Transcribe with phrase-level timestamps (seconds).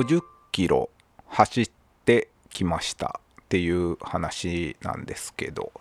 [0.00, 0.88] 50キロ
[1.26, 1.70] 走っ
[2.06, 5.72] てきましたっていう話なんですけど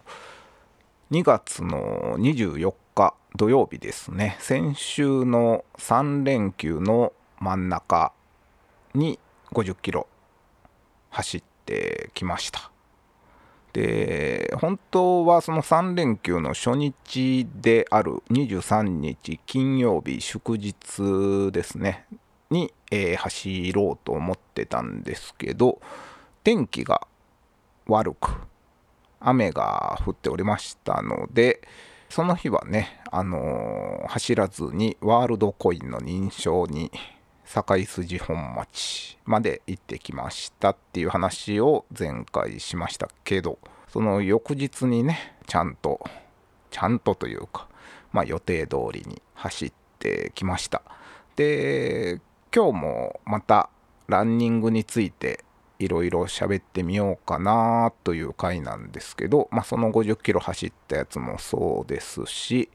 [1.11, 4.35] 2月の24日土曜日ですね。
[4.39, 8.11] 先週の3連休の真ん中
[8.93, 9.19] に
[9.53, 10.07] 50キロ
[11.11, 12.71] 走ってきました。
[13.71, 22.05] で本当はその3連休の初日である23日金曜日祝日ですね。
[22.49, 25.79] に、えー、走ろうと思ってたんですけど
[26.43, 27.07] 天気が
[27.87, 28.31] 悪く
[29.19, 31.61] 雨が降っておりましたので
[32.09, 36.91] その日はね、あのー、走らずにワールドコインの認証に
[37.45, 45.99] 堺筋本町まで行ってきましたっていう話を前回しましたけどその翌日にねちゃんと
[46.71, 47.67] ちゃんとというか
[48.11, 50.81] まあ予定通りに走ってきました。
[51.35, 52.19] で
[52.53, 53.69] 今日もまた
[54.07, 55.43] ランニングについて
[55.77, 62.69] いろいろ喋ってみようかなという回なんですけど、まあ、その50キロ走ったやつもそうですし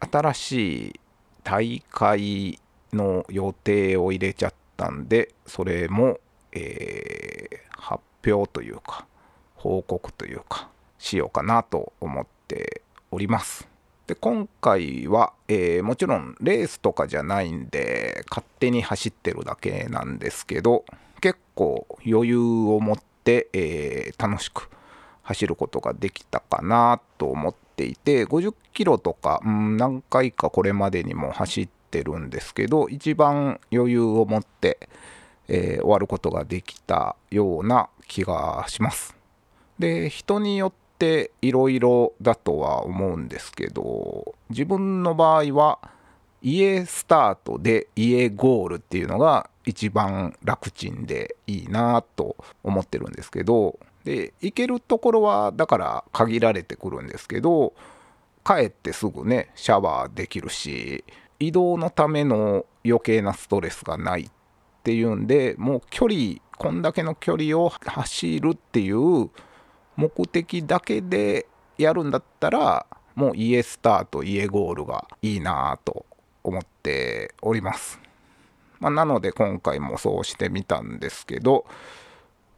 [0.00, 0.52] 新し
[0.90, 1.00] い
[1.42, 2.60] 大会
[2.92, 6.20] の予定を入れちゃったんでそれも、
[6.52, 9.06] えー、発表というか
[9.56, 10.68] 報告というか
[10.98, 13.68] しようかなと思っております。
[14.08, 20.86] で今回は、えー、もちろんレースとかじゃないんで勝手に走ってるだけなんですけど
[21.20, 24.70] 結構余裕を持って、えー、楽しく
[25.24, 34.88] 走ることができたかなと思っていて50キロとか、うん、何回かこれまでにも走ってるんですけど一番余裕を持って、
[35.48, 39.14] えー、終わることができたような気がします。
[39.78, 45.78] で人によってっていろいろだとは思うんですけど自分の場合は
[46.42, 57.74] 家スタートで家ゴールっていうのが一番楽ちんでいいなと思ってるんですけどで行けるところはだから限られてくるんですけど
[58.44, 61.04] 帰ってすぐねシャワーできるし
[61.38, 64.30] 移動のための余計なストレスがないっ
[64.82, 69.30] ていうんでもう距離こんだけの距離を走るっていう
[69.98, 72.86] 目的だけでやるんだったら
[73.16, 76.06] もう家スタート家ゴールがいいなと
[76.44, 77.98] 思っております、
[78.78, 81.66] まあ、なので今回もそうしてみたんですけど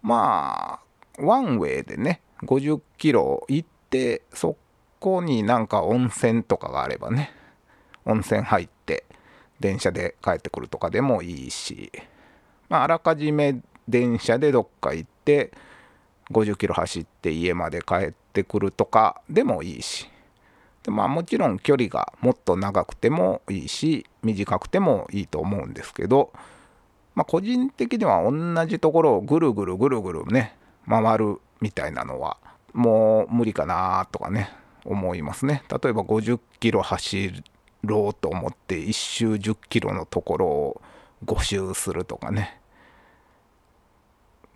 [0.03, 0.81] ま
[1.19, 4.59] あワンウェイでね50キロ行ってそ
[4.99, 7.33] こになんか温泉とかがあればね
[8.05, 9.07] 温泉入って
[9.61, 11.91] 電車で帰ってくるとかでもいいし、
[12.69, 15.53] まあ、あらかじめ電車でどっか行って
[16.31, 20.09] 50キロ走って家まで帰ってくるとかでもいいし。
[20.83, 26.33] でまあもちろん距離がもっと長くてもいいし短くてもいいと思うんですけど、
[27.15, 30.57] まあ、個人的には同じところをぐるぐるぐるぐるね
[30.89, 32.39] 回るみたいなのは
[32.73, 34.51] もう無理かなとかね
[34.85, 35.63] 思いますね。
[35.69, 37.31] 例えば50キロ走
[37.83, 40.83] ろうと思って1周10キロのところを
[41.27, 42.59] 5周するとかね。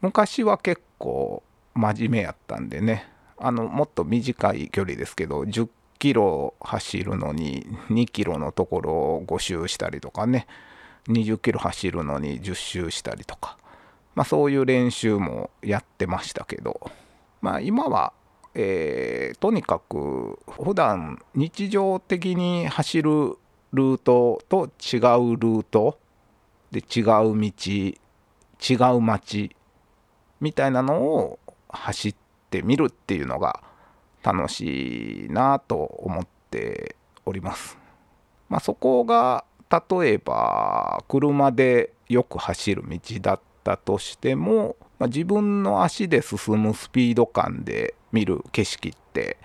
[0.00, 1.42] 昔は結構
[1.74, 3.08] 真面目やったんでね。
[3.36, 5.68] あのもっと短い距離ですけど10
[5.98, 10.46] キロ走るのに2キロのところを5周したりとかね。
[11.08, 13.58] 20キロ走るのに10周したりとか、
[14.14, 16.90] まあ、そういう練習もやってましたけど、
[17.42, 18.14] まあ、今は、
[18.54, 23.10] えー、とにかく普段日常的に走る
[23.74, 25.98] ルートと違うルート。
[26.74, 29.54] で違う道違う街
[30.40, 31.38] みたいなのを
[31.74, 32.14] 走っ
[32.50, 33.62] てみるっていうのが
[34.22, 36.96] 楽しいなと思って
[37.26, 37.78] おります。
[38.48, 49.38] まあ、そこが例えば車でよく走る道だったとしても、まあ、自分の足で進むスピード感で見る景色って、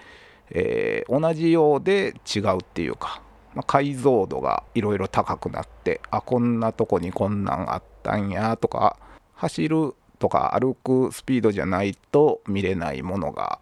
[0.52, 3.22] えー、同じようで違うっていうか、
[3.56, 8.98] まあ、解像度がいろいろ高くなってあこんなとこにこんなんあったんやとか
[9.34, 13.60] 走るとか歩くスピードじゃないと見れないものが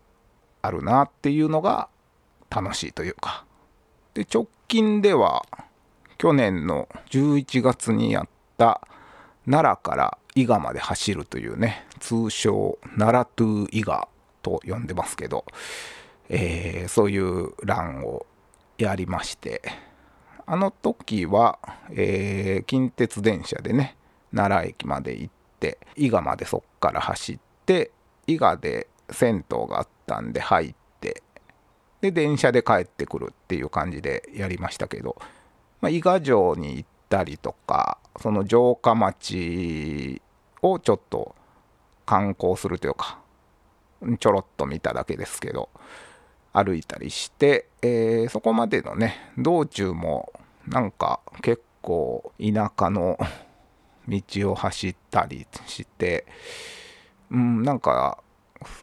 [0.62, 1.88] あるなっていうのが
[2.50, 3.46] 楽しいというか。
[4.14, 5.46] で直近では
[6.18, 8.82] 去年の11月にやった
[9.46, 14.08] 奈良から伊賀まで走るというね通称奈良トゥ伊賀
[14.42, 15.46] と呼んでますけど、
[16.30, 18.26] えー、そういうランを
[18.78, 19.62] やりまして
[20.46, 21.60] あの時は、
[21.92, 23.96] えー、近鉄電車でね
[24.34, 27.92] 奈良駅まで行っって伊賀までそっから走って
[28.28, 31.24] 伊賀で銭湯があったんで入って
[32.02, 35.18] で電車で帰ってくるっていう感じでやりましたけど、
[35.82, 40.22] まあ、伊賀城に行ったりとかその城下町
[40.62, 41.36] をちょっと
[42.06, 43.20] 観光するというか
[44.20, 45.70] ちょろっと見ただけですけど
[46.54, 50.32] 歩いたりして、えー、そこまでのね道中も
[50.68, 53.18] なんか結構田舎の
[54.08, 56.26] 道を走ったりして
[57.32, 58.24] うんなんか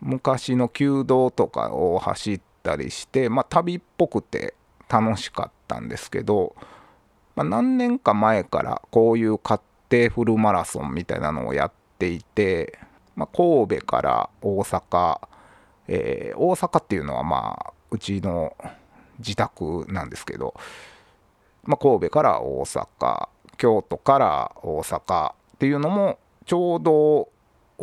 [0.01, 4.55] 昔の旧道とかを走ったりしてまあ旅っぽくて
[4.89, 6.55] 楽しかったんですけど、
[7.35, 12.79] まあ、何年か前からこういう勝手フルマラソンみたいなのをやっていて、
[13.17, 15.21] まあ、神戸から大阪、
[15.89, 18.57] えー、大阪っていうのはまあうちの
[19.19, 20.55] 自宅なんですけど、
[21.65, 27.29] まあ、神戸から大阪京都から大阪っていうのもちょうど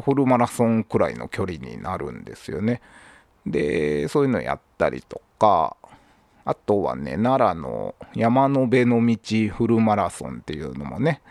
[0.01, 2.81] フルマラソンくらいの距離になるんですよね。
[3.45, 5.75] でそういうのやったりとか
[6.44, 9.18] あとはね、奈良の山の辺の道
[9.56, 11.21] フルマラソンっていうのもね、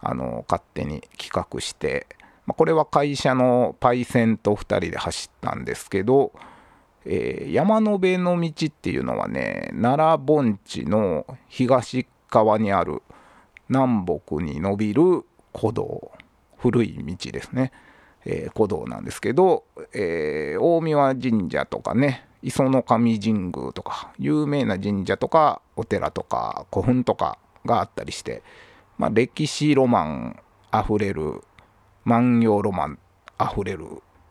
[0.00, 2.06] あの勝手に企画して、
[2.46, 6.32] まあ、これは会社のパイセンと2人で走ったんですけど、
[7.04, 13.02] えー、山の辺の道っていうのはね、奈良盆地の東側にある
[13.68, 15.24] 南北に伸びる
[15.54, 16.12] 古道、
[16.58, 17.72] 古い道ですね。
[18.24, 19.64] えー、古道なんですけど、
[19.94, 28.42] えー、大三輪神社とかね、磯の神神宮とか、有名な神社とか、お寺とか、古墳とかがあったりして、
[28.98, 30.40] まあ、歴史ロマン
[30.70, 31.42] あふれる、
[32.04, 32.98] 万葉ロマン
[33.38, 33.86] あふれる、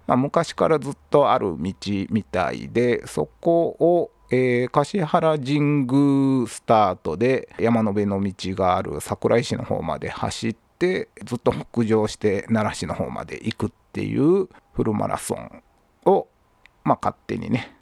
[0.08, 1.74] まあ、昔からずっとある道
[2.10, 15.64] みたいで、そこを、えー、橿原神宮スタートで山辺の道がある桜井市の方まで走ってずっと北上して奈良市の方まで行くっていうフルマラソン
[16.04, 16.28] を、
[16.84, 17.74] まあ、勝手にね、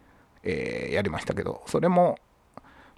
[0.43, 2.19] えー、やりましたけどそれも、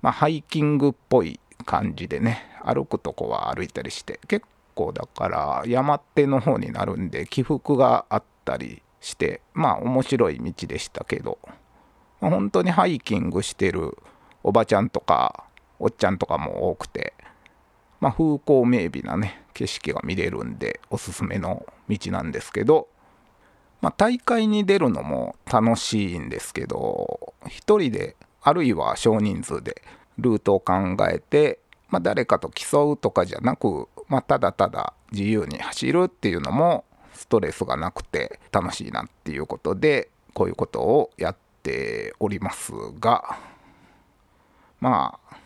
[0.02, 11.40] まあ、ハイキングっぽい感じでね歩くとこは歩いたりして結構だから山手の方になるんで起伏があったりしてまあ面白い道でしたけど、
[12.30, 13.98] 本当にハイキングしてる
[14.44, 15.46] おばちゃんとか
[15.80, 17.14] おっちゃんとかも多くて、
[18.00, 22.88] まあ、風光明媚なね景色が見れるんでおすすめの道なんですけど
[23.86, 27.50] まあ、大会に出るのも楽しいんですけど、1
[27.80, 29.84] 人で、あるいは少人数で
[30.18, 30.74] ルートを考
[31.08, 36.84] えて、まあ、誰かと競うとかじゃなく、まあ、ただただ自由に走るっていうのも
[37.14, 43.40] ストレスがなくて楽しいなっていうことで、こういうことをやっておりますが、
[44.80, 45.38] まあ、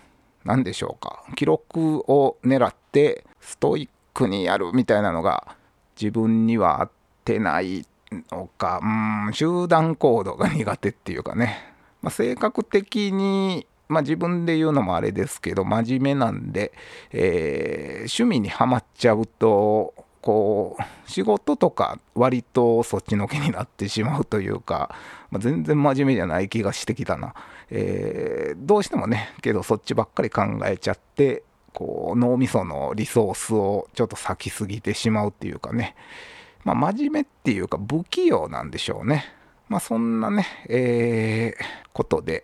[0.44, 5.56] 何でしょうか、記録を狙ってストイックにやるみたいなのが
[6.00, 6.92] 自分には合っ
[7.24, 7.86] てない
[8.32, 11.58] のか、うん、集団行動が苦手っていうかね、
[12.02, 16.74] まあ、性格的に、まあ、自分で言うのもあれですけど、真面目なんで、
[17.12, 24.96] えー、趣味にはまっちゃうと、こう、仕事とか割とそっちのけになってしまうというか、
[25.32, 27.34] まあ、全然真面目じゃない気がしてきたな。
[27.70, 31.44] えー、どうしてもね、けどそっちばっかり考えちゃって、
[31.74, 35.96] こう脳みそのリソースをちょっと割きすぎてしまうっていうかね、
[36.64, 39.26] まあ、真面目っていうか不器用なんでしょうね。
[39.70, 42.44] まあ、そんなね、えー、ことで、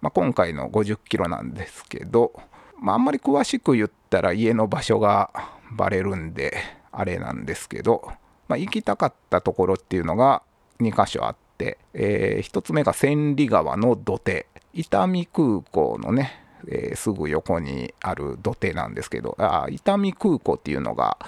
[0.00, 2.32] まあ、今回の50キロなんですけど、
[2.80, 5.30] まあ、あんまり詳しく言ったら家の場所が
[5.72, 6.56] バレるんで、
[6.92, 8.12] あれなんですけど、
[8.48, 10.42] まあ、行きたかったところっていうのが
[10.80, 21.18] 2箇所あって、えー、1つ目が千里川の土手、伊丹空港のね、えー、すぐ横にある土手なんですけど、あ伊丹空港っていうのが、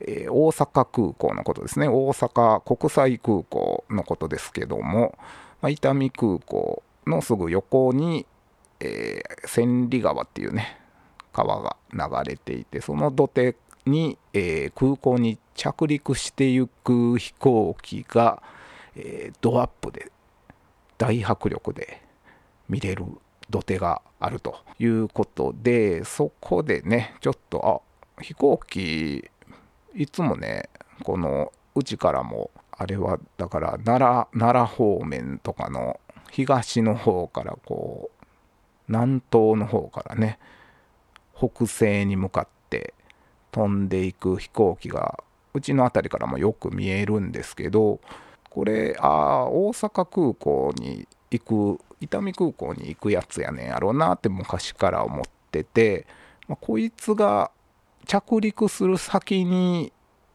[0.00, 5.18] えー、大阪空港のことですね、大阪国際空港のことですけども、
[5.60, 8.26] まあ、伊丹空港のすぐ横に、
[8.80, 10.78] え、千里川っていうね、
[11.32, 18.42] 川が流れていて、その土手に、えー、空港に着陸していく飛行機が、
[18.96, 20.10] えー、ドアップで
[20.98, 22.02] 大迫力で
[22.68, 23.04] 見れる
[23.50, 27.82] 土手があるということでそこでねちょっと
[28.18, 29.28] あ飛行機
[29.94, 30.68] いつもね
[31.02, 36.00] このうちからもあれはだから奈良奈良方面とかの
[36.30, 38.24] 東の方からこう
[38.88, 40.38] 南東の方からね
[41.36, 42.94] 北西に向かって
[43.54, 45.22] 飛んでいく飛行機が
[45.54, 48.00] うちの辺りからもよく見えるんですけど
[48.50, 56.08] これあ大阪空港に行く伊丹空港に行くやつやねんやろうなって昔から思ってて、
[56.48, 57.52] まあ、こいつが
[58.06, 59.92] 着陸する先に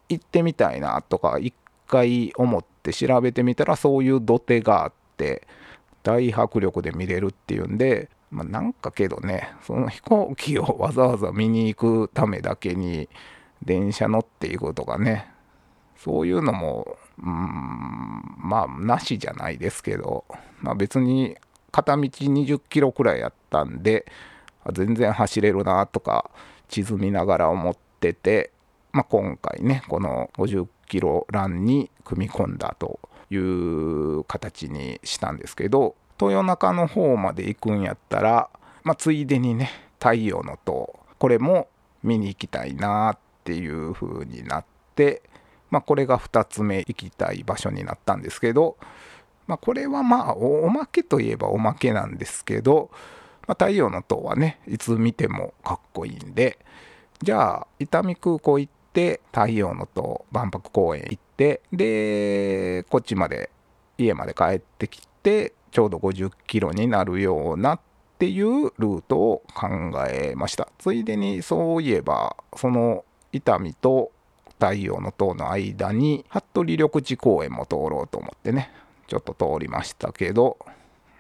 [0.08, 1.54] 行ってみたいなとか一
[1.88, 5.46] 回思って調べてみたらそういう土手があって
[6.04, 13.09] 大迫力で見れるっていうんでまあ、なんかけどねその飛行機をわざわざ見に行くためだけに
[13.63, 15.31] 電車乗っていくとかね
[15.98, 17.25] そういうのもうん
[18.38, 20.25] まあなしじゃないですけど、
[20.62, 21.36] まあ、別に
[21.71, 24.05] 片道20キロくらいやったんで
[24.71, 26.29] 全然走れるなとか
[26.67, 28.51] 地図見ながら思ってて、
[28.91, 38.50] まあ、今回ねこの50キロランに組み込んだという形にしたんですけど豊中の方まで行くんやったら、
[38.84, 41.68] まあ、ついでにね太陽の塔これも
[42.04, 45.22] 見に行きたいなっていう風になって、
[45.70, 48.78] まあ、これが2つ目行きたい場所になったんですけど、
[49.48, 52.90] まあ、これはまあおまけといえばおまけなんですけど、
[53.48, 56.60] まあ、太陽の塔はねいつ見てもかっこいいんで
[57.22, 63.50] じゃあ伊丹空港行って太陽の塔万博公園行ってでこっちまで
[63.98, 67.80] 家まで帰ってきててちょうど50キロになるようなっ
[68.18, 69.68] ていうルートを考
[70.08, 70.68] えました。
[70.78, 74.12] ついでにそういえばその伊丹と
[74.60, 78.72] 太陽の塔の間に服部緑地公園も通ろうと思ってね
[79.08, 80.58] ちょっと通りましたけど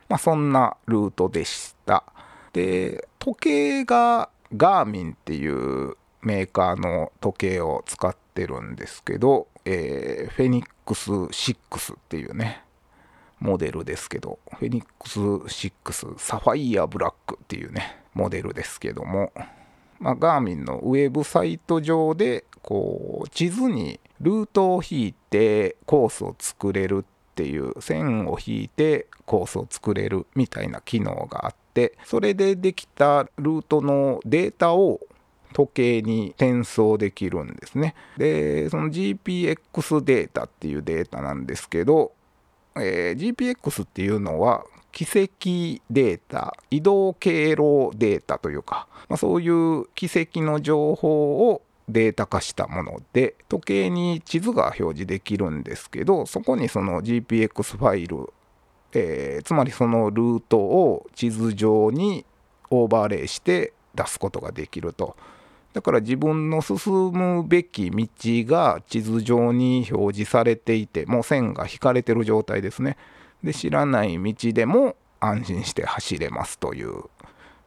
[0.09, 2.03] まあそんなルートでした。
[2.51, 12.63] で時計がガーミンっていうメーカーの時計を使ってるんですけど、えー、フェニックス6っていうね
[13.39, 19.31] モデルですけど、フェニックス6サファイアブラックっていうね、モデルですけども、
[19.99, 34.99] まあ、ガーミンのウェブサイト上で、こう、地図にルートを引いてコースを作れるっていう線を引いてコースを作れるみたいな機能があってそれでできたルートのデータを
[35.53, 37.95] 時計に転送できるんですね。
[38.17, 42.11] でその GPX データっていうデータなんですけど
[42.81, 58.31] えー、GPX っていうのは軌跡データ、移動経路データというか、まあ、そういう軌跡の情報をデータ化したもので、時計に地図が表示できるんですけど、そこにその GPX ファイル、
[58.93, 62.25] えー、つまりそのルートを地図上に
[62.69, 65.15] オーバーレイして出すことができると。
[65.73, 68.07] だから自分の進むべき道
[68.51, 72.97] が地図上に表示されていて、もう線が引かれてる状態ですね。
[73.43, 77.03] で、知らない道でも安心して走れますという、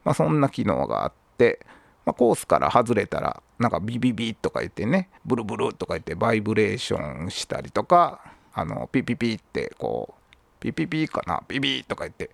[0.03, 1.65] まあ、そんな機能があって、
[2.05, 8.19] まあ、コースから外れたら、なんかビビビとか言ってね、ブルブルとか言ってバイブレーションしたりとか、
[8.53, 10.23] あのピピピってこう、
[10.59, 12.29] ピピピかな、ビビとか言って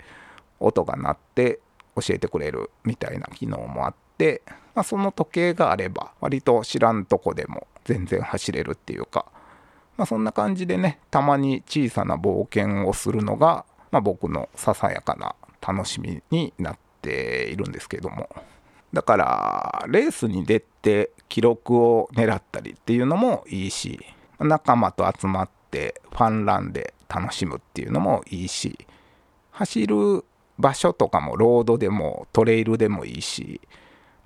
[0.60, 1.60] 音が鳴って
[1.96, 4.09] 教えてくれるみたいな機能もあって、
[4.76, 9.26] まあ、その時計があれば割と知らんとこでも全然走れるっていうか、
[9.98, 18.30] まあ、そんな感じでねたまに小さな冒険をするのが、まあ、僕のささやかな楽しみになっているんですけども。
[18.92, 24.00] だからレースに出て記録を狙ったりっていうのもいいし
[24.40, 28.80] 仲間と集まってファンランで楽しむっていうのもいいし
[29.52, 30.26] 走る
[30.58, 33.62] 場所とかもロードでもトレイルでもいいし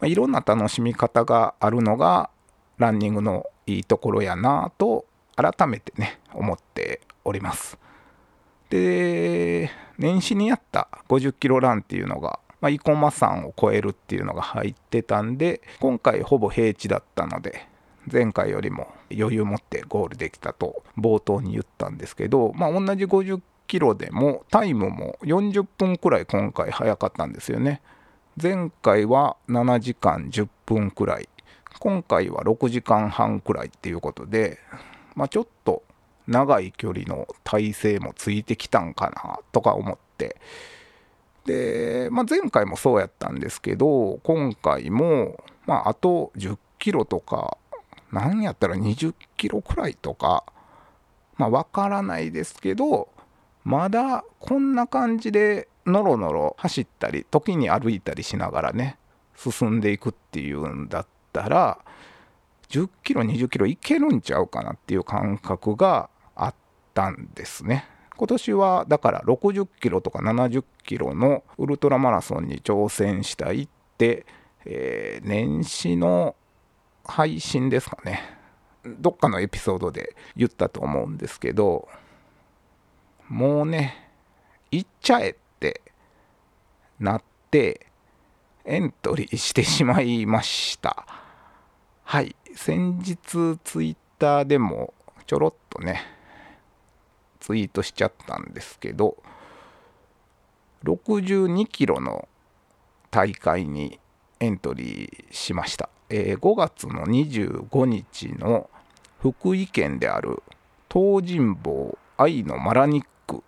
[0.03, 2.29] まあ、いろんな楽しみ方があるのが
[2.77, 5.05] ランニングのいいところやなと
[5.37, 7.77] 改めてね思っております
[8.69, 17.65] で年始にやった50キロランっていうのが、まあ、生駒山を超えるっていうのが入ってたんで今回ほぼ平地だったので
[18.11, 27.81] 前回よりも余裕持ってゴールできたと冒頭に言ったんですけど、まあ、同じ50キロでもタイムも40分くらい今回早かったんですよね。
[28.41, 31.29] 前回は7時間10分くらい
[31.77, 34.57] 今回は6時間半くらいっていうことで、
[35.15, 35.83] まあ、ちょっと
[36.25, 40.37] 長い距離の体勢もついてきたんかなとか思って。
[41.45, 47.57] で、まあ、前回もそうやったんですけど今回も、まあ、あと10キロとか
[48.11, 50.43] 何やったら20キロくらいとか
[51.35, 53.09] まあ分からないですけど
[53.63, 58.97] まだこんな感じでのろのろ走ったり時に歩いたりしながらね
[59.35, 61.79] 進んでいくっていうんだったら
[62.69, 66.55] 10キロ20キロいけるんちゃうかなっていう感覚があっ
[66.93, 67.87] たんですね。
[68.15, 74.25] 今年はだから60キロとか70キロのウルトラマラソンに挑戦したいって、
[74.65, 76.35] えー、年始の
[77.03, 78.21] 配信ですかね
[78.85, 81.87] どっかのエピソードで言ったと思うんですけど
[83.29, 84.09] もうね
[84.71, 85.35] 行っちゃえ
[87.03, 87.87] なって
[88.65, 91.05] エントリーしてしまいました。
[92.03, 92.35] はい。
[92.55, 93.15] 先日
[93.63, 94.93] ツイッターでも
[95.25, 96.01] ちょろっとね
[97.39, 99.17] ツイートしちゃったんですけど
[100.83, 102.27] 62キロの
[103.11, 103.99] 大会に
[104.39, 108.69] エントリーしました、えー、5月の25日の
[109.21, 110.43] 福井県である
[110.91, 113.43] 東尋坊愛のマラニック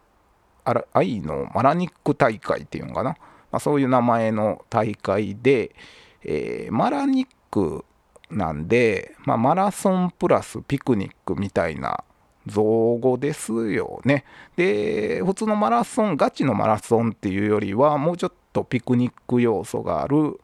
[0.94, 3.16] 愛のマラニック大会っていうのかな、
[3.56, 5.74] まあ、そういう名前の大会で、
[6.26, 7.86] えー、マラニック
[8.30, 12.04] なんで、まあ、マラソンプラスピクニックみたいな
[12.46, 12.62] 造
[13.00, 14.26] 語ですよね。
[14.58, 20.38] で、普通のマラソン、ガチのマラソンっていうよりは、もうちょっとピクニック要素がある、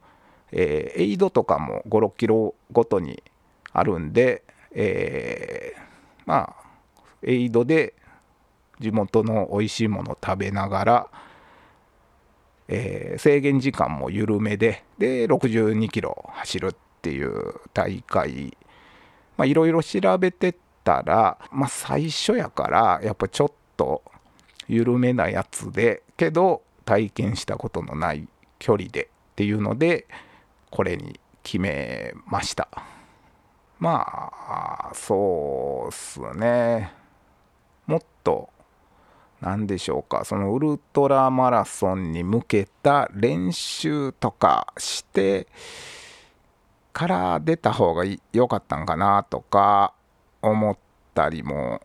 [0.50, 3.22] えー、エイドとかも5、6キロごとに
[3.74, 5.80] あるんで、えー、
[6.24, 6.64] まあ、
[7.22, 7.92] エイドで
[8.80, 11.10] 地元の美味しいものを食べながら、
[12.68, 18.56] えー、制限時間も緩めで、で、62キロ走るっていう大会、
[19.44, 20.54] いろいろ調べて
[20.84, 24.02] たら、まあ、最初やからやっぱちょっと
[24.68, 28.28] 緩めなやつでけど体験したことのない
[28.58, 30.06] 距離でっていうので
[30.70, 32.68] これに決めました。
[33.78, 34.30] ま
[34.88, 36.92] あそうっすね。
[37.86, 38.48] もっと
[39.42, 40.24] 何でしょうか。
[40.24, 45.48] そのウルトラマラソンに向けた練習とかして
[46.92, 49.94] から出た方が良かったんかなとか
[50.42, 50.78] 思っ
[51.12, 51.82] たりも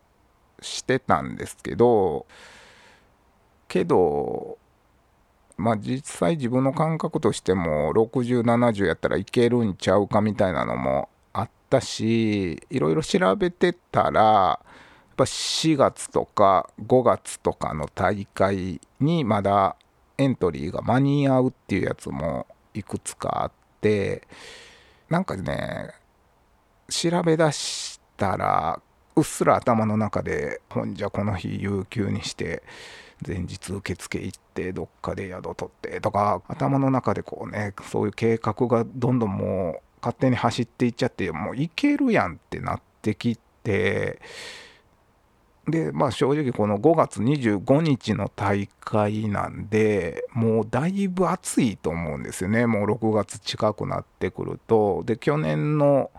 [0.60, 2.26] してたんですけど
[3.66, 4.56] けど
[5.56, 14.60] まあ実際自分の感覚としても6070やったらいけるんちゃうかみたいなのもあったしいろいろ調べてたら
[15.18, 19.74] やっぱ4月とか5月とかの大会にまだ
[20.16, 24.22] エントリーが間に合うっていうやつもいくつかあって
[25.08, 25.90] なんかね
[26.88, 28.80] 調べ出したら
[29.16, 32.62] うっすら頭の中でほんじゃこの日有給にして
[33.26, 44.20] 前日受付行ってどっかで宿取ってとか頭の中でこうねそういう計画がどんどんもう勝手に走っていっちゃってもういけるやんってなってきて
[45.70, 52.66] でまあ正直この5月25日の大会なんでもうだいぶ暑いと思うんですよね。
[52.66, 55.02] もう6月近くなってくると。
[55.04, 56.10] で去年の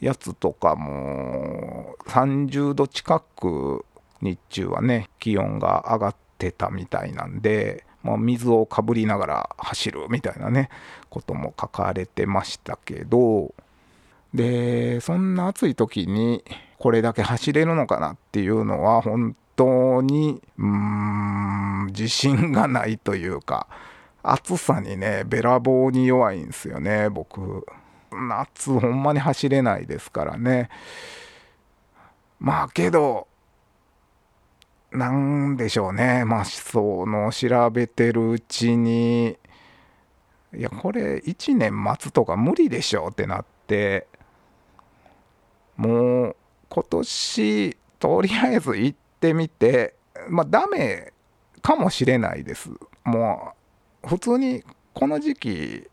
[0.00, 3.84] やつとかも30度近く
[4.20, 10.70] 日中はね気温が上がってたみたいなんで、まあ、水をかぶりながら走るみたいなね
[11.10, 13.54] ことも書かれてましたけど。
[14.34, 16.44] でそんな暑い時に
[16.78, 23.66] これだけ走れるのかなっていうのは本当にうーん自信がないというか
[24.22, 27.66] 暑さにねべらぼうに弱いんですよね僕。
[28.10, 30.70] 夏ほんまに走れないですからね。
[32.38, 33.26] まあけど
[34.92, 36.24] なんでしょうね。
[36.24, 39.36] まあその調べてるうちに
[40.54, 44.06] いやこれ1年待つとか無理でしょうってなって
[45.76, 46.36] もう
[46.68, 49.94] 今年とりあえず行ってみて
[50.28, 51.12] まあダメ
[51.62, 52.70] かもしれないです。
[53.04, 53.52] も
[54.04, 54.62] う普通に
[54.94, 55.88] この時期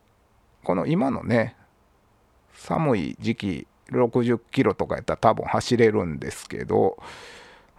[0.64, 1.56] この今のね
[2.54, 6.98] 寒い時期60キロとかやったら多分走れるんですけど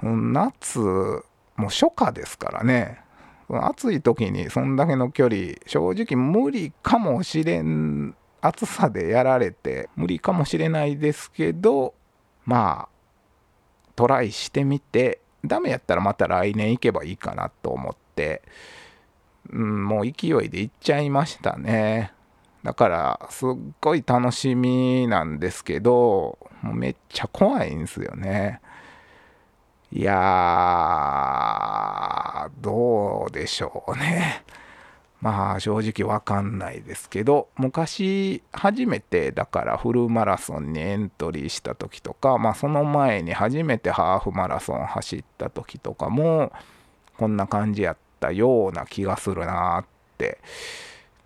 [0.03, 1.23] 夏も
[1.59, 3.01] う初夏ですからね。
[3.49, 11.95] 暑い時にそんだけの距離正直無理かもしれん暑さでやられて無理かもしれないですけど
[12.47, 12.97] まあ
[13.95, 18.43] トライしてみてダメやったらまた来年行けばいいかなと思って、
[19.51, 22.13] うん、もう勢いで行っちゃいましたね。
[22.63, 23.49] だからすっ
[23.81, 28.61] ごい楽しみなんですけどめっちゃ怖いんですよね。
[29.93, 34.43] いやーどうでしょうね。
[35.21, 46.53] まあ正直わかんないですけど昔初めてだからフルマラソンにエントリーした時とかまあその前に初めてハーフマラソン走った時とかも
[47.17, 49.85] こんな感じやったような気がするなっ
[50.19, 50.39] て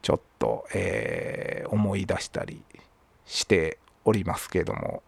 [0.02, 2.62] ちょっと、えー、思い出したり
[3.26, 5.02] しておりますけども。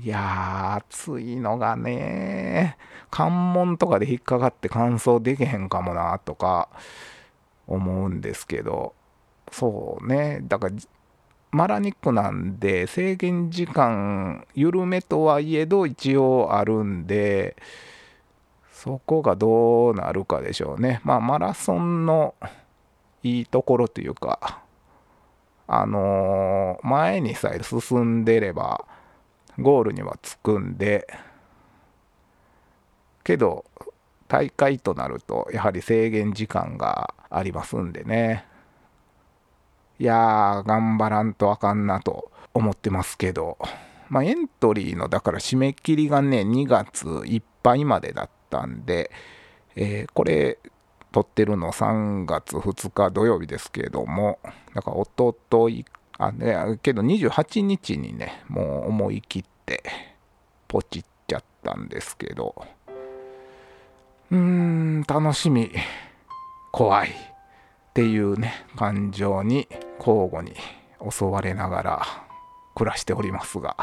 [0.00, 2.76] いや暑いのがね
[3.10, 6.68] 関門とかで引っかかって乾燥できへんかもなとか
[7.68, 8.94] 思うんですけど
[9.52, 10.40] そうね。
[10.42, 10.74] だから
[11.50, 17.56] マラニックなんで制限時間緩めとはいえど一応あるんで
[18.70, 21.00] そこがどうなるかでしょうね。
[21.04, 22.34] まあマラソンの
[23.22, 24.62] いいところというか
[25.66, 28.84] あのー、前にさえ進んでれば
[29.58, 31.06] ゴールには着くんで
[33.24, 33.64] けど
[34.28, 38.46] 大会となるとやはり制限時間がありますんでね。
[39.98, 43.58] いやー頑張らんとあかんなと思ってますけど。
[44.08, 49.10] まあ、エントリーのだから締め切りがね2月いっぱいまでだったんで、
[49.76, 50.58] えー、これ
[51.12, 54.38] 撮ってるの3月2日土曜日ですけども
[54.74, 55.84] だからおととい
[56.18, 59.82] あねけど28日にねもう思い切って
[60.66, 62.54] ポチっちゃったんですけど。
[64.30, 65.70] うーん楽しみ。
[66.70, 67.12] 怖いっ
[67.94, 69.66] ていうね感情に
[69.98, 70.54] 交互に
[71.10, 72.06] 襲われながら
[72.74, 73.76] 暮らしておりますが。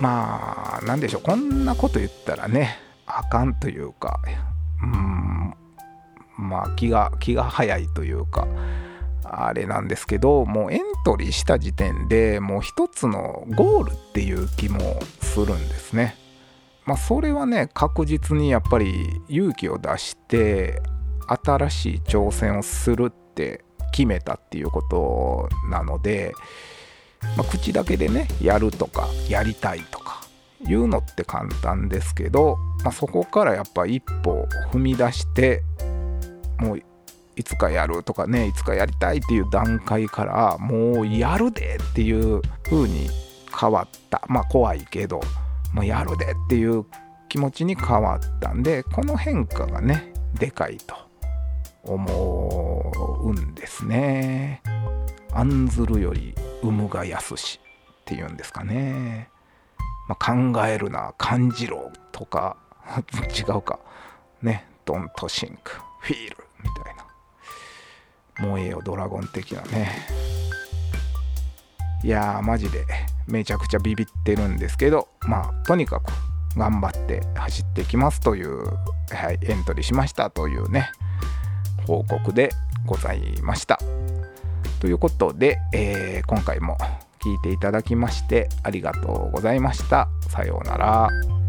[0.00, 1.22] まあ何でしょう。
[1.22, 4.18] こんなこと言ったらねあかんというか
[4.82, 5.54] うん
[6.38, 8.48] まあ気が気が早いというか
[9.24, 16.16] あれなんですけどもうエントリーした時点でもう一つのゴールっていう気もするんですね。
[16.90, 20.82] まあそれはね確実にやっぱり勇気を出して
[21.28, 26.32] 新しい挑戦をするって決めたっていうことなので
[27.36, 30.22] まあ、口だけでねやるとかやりたいとか
[30.66, 35.62] いうのって簡単ですけど、まあ、そこからやっぱ一歩踏み出して
[36.58, 36.82] もう
[37.36, 43.08] いつかやるとかねいつかやりたいっていう段階からもうやるでっていう風に
[43.56, 44.22] 変わった。
[44.28, 45.20] まあ怖いけど、
[45.72, 46.84] まあ、やるでっていう
[47.28, 50.96] 気持ちに変わったんでこの変化がねでかいと
[51.84, 54.62] 思うんですね。
[55.32, 57.60] 案ずるより産むがやすし
[58.02, 59.30] っていうんですかね、
[60.08, 62.56] まあ、考えるな感じろとか
[63.36, 63.78] 違うか。
[64.42, 68.48] ねドントシンクフィールみたいな。
[68.48, 69.90] 燃えよドラゴン的なね。
[72.02, 72.86] いやーマジで。
[73.26, 76.12] めちゃくちゃビビってるんですけどまあとにかく
[76.56, 80.90] 頑張って走ってきますという、はい、エントリーしましたというね
[81.86, 82.50] 報告で
[82.86, 83.78] ございました。
[84.80, 86.78] ということで、えー、今回も
[87.22, 90.08] 聞いていただきましてありがとうございました。
[90.28, 91.39] さようなら。